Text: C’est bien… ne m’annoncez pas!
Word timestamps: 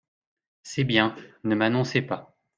C’est 0.63 0.83
bien… 0.83 1.13
ne 1.43 1.53
m’annoncez 1.53 2.01
pas! 2.01 2.35